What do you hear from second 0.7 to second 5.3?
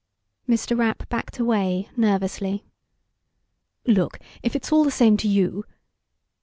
Rapp backed away, nervously. "Look, if it's all the same to